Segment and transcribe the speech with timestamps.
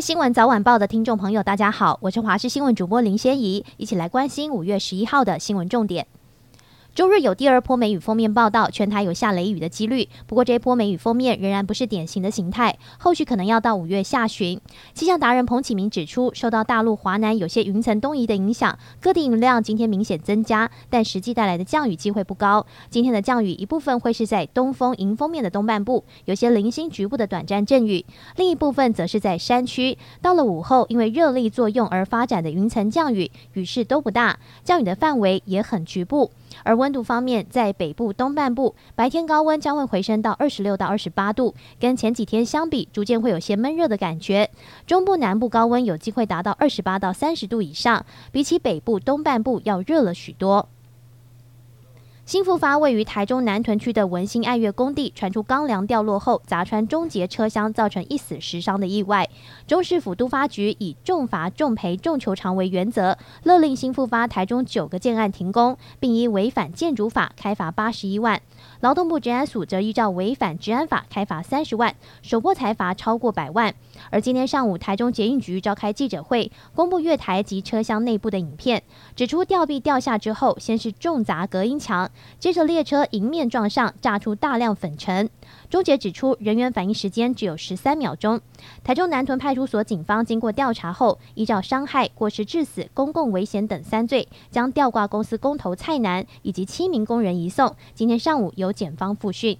[0.00, 6.06] 新闻早晚报的听众朋友，大家好，我是华视新闻主播林仙怡，一起来关心五月十一号的新闻重点。
[7.00, 10.06] 周日有第二波梅雨锋面报道，全台有下雷雨的几率。
[10.26, 14.60] 不过这一波梅雨锋面仍然不是典型的形态，后续可能要到五月下旬。
[14.92, 22.66] 气象达人彭启明指出，受到大陆华南有些云层东移的影响，各地云量今天明显增加，但实际带来的降雨机会不高。
[22.90, 28.04] 今天的降雨一部分会是在东风迎风面的东半部，有些零星局部的短暂阵雨；
[28.36, 29.96] 另一部分则是在山区。
[30.20, 36.30] 到了午后，因为热力作用而发展的云层降雨，雨势都不大，降雨的范围也很局部。
[36.64, 44.50] 而温度方面，在北部东半部，白天高温将会回升到二十六到二十八度，跟前几天相比，逐渐会有些闷热的感觉。
[44.86, 50.68] 中部南部高温有机会达到二十八到三十度以上，比起北部东半部要热了许多。
[52.30, 59.28] 新富发位于台中南屯区的文心爱乐工地传出钢梁掉落后砸穿终结车厢，造成一死十伤的意外。
[59.66, 68.40] 中市府都发局以重罚重赔重求偿为原则，勒令新富发台中九个建案停工，并依违反建筑法开罚八十一万。
[68.78, 73.74] 劳动部治安署则依照违反治安法开罚三十万，首波裁罚超过百万。
[74.10, 85.28] 而今天上午，台中捷运局召开记者会，公布月台及车厢内部的影片，指出吊臂掉下之后，先是重砸隔音墙，接着列车迎面撞上，炸出大量粉尘。
[85.68, 88.40] 中杰指出，人员反应时间只有十三秒钟。
[88.82, 97.76] 台中南屯派出所警方经过调查后，依照伤害、过失致死、公共危险等三罪，将吊挂公司工头蔡男以及七名工人移送。
[97.94, 99.56] 今天上午由检方复讯。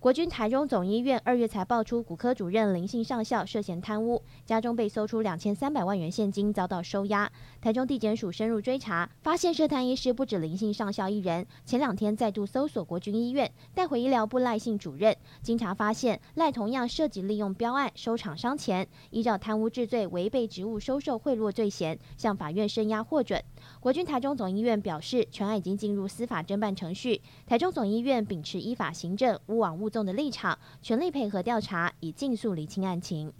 [0.00, 7.30] 国军台中总医院二月才爆出骨科主任林姓上校涉嫌贪污，家中被搜出两千三百万元现金，遭到收押。
[7.60, 11.46] 台中地检署深入追查，发现涉贪医师不止林姓上校一人。
[11.66, 23.38] 前两天再度搜索国军医院，带回医疗部赖姓主任，经查发现赖同样涉及利用标案收厂商钱，依照贪污治罪、违背职务收受贿赂罪嫌，向法院声押获准。
[23.80, 27.20] 国军台中总医院表示，全案已经进入司法侦办程序。
[27.46, 33.30] 台中总医院秉持依法行政、勿枉勿纵的立场，全力配合调查，以尽速厘清案情。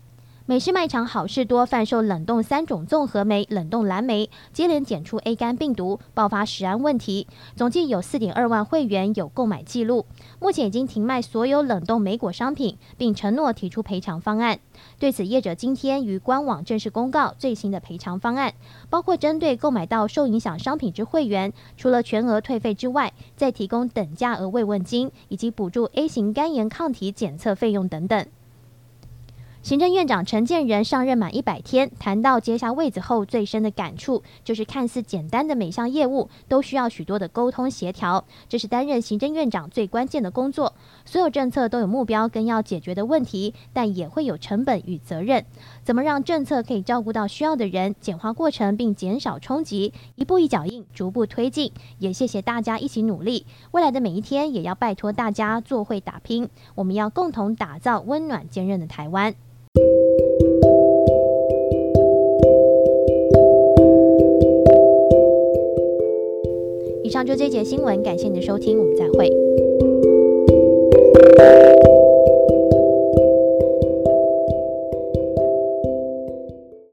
[0.50, 7.28] 美式卖场好事多贩售冷冻三种综合莓、冷冻蓝莓，接连检出 A 肝病毒，爆发食安问题。
[7.54, 10.06] 总计有四点二万会员有购买记录，
[10.40, 14.58] 目前已经停卖所有冷冻莓果商品，并承诺提出赔偿方案。
[14.98, 18.52] 对此，业者今天于官网正式公告最新的赔偿方案，
[18.88, 28.26] 包括针对购买到受影响商品之会员，除了全额退费之外，再提供等价额慰问金，以及补助 A 型肝炎抗体检测费用等等。
[29.62, 40.72] 行政院长陈建仁上任满一百天，谈到接下位子后最深的感触，就是看似简单的每项业务都需要许多的沟通协调，这是担任行政院长最关键的工作。
[41.04, 45.44] 所有政策都有目标跟要解决的问题，但也会有成本与责任。
[45.84, 51.70] 怎么让政策可以照顾到需要的人，简化过程并减少冲击，一步一脚印，逐步推进。
[51.98, 59.34] 也谢谢大家一起努力，未来的每一天也要拜托大家做会打拼，我们要共同打造温暖坚韧的台湾。
[67.20, 69.30] 上就这节新闻，感谢您的收听，我们再会。